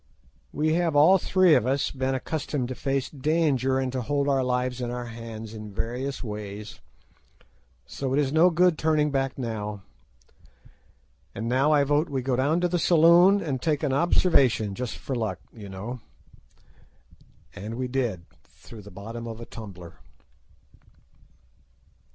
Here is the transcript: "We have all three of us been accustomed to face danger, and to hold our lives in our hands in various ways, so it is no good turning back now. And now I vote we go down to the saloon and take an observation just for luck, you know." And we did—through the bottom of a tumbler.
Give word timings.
"We 0.51 0.73
have 0.73 0.95
all 0.95 1.19
three 1.19 1.53
of 1.53 1.67
us 1.67 1.91
been 1.91 2.15
accustomed 2.15 2.69
to 2.69 2.73
face 2.73 3.07
danger, 3.07 3.77
and 3.77 3.91
to 3.91 4.01
hold 4.01 4.27
our 4.27 4.43
lives 4.43 4.81
in 4.81 4.89
our 4.89 5.05
hands 5.05 5.53
in 5.53 5.71
various 5.71 6.23
ways, 6.23 6.79
so 7.85 8.11
it 8.11 8.17
is 8.19 8.33
no 8.33 8.49
good 8.49 8.79
turning 8.79 9.11
back 9.11 9.37
now. 9.37 9.83
And 11.35 11.47
now 11.47 11.71
I 11.71 11.83
vote 11.83 12.09
we 12.09 12.23
go 12.23 12.35
down 12.35 12.59
to 12.61 12.67
the 12.67 12.79
saloon 12.79 13.41
and 13.41 13.61
take 13.61 13.83
an 13.83 13.93
observation 13.93 14.73
just 14.73 14.97
for 14.97 15.13
luck, 15.15 15.37
you 15.53 15.69
know." 15.69 15.99
And 17.53 17.75
we 17.75 17.87
did—through 17.87 18.81
the 18.81 18.89
bottom 18.89 19.27
of 19.27 19.39
a 19.39 19.45
tumbler. 19.45 19.99